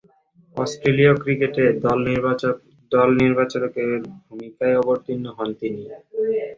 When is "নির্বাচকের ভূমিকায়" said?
3.19-4.75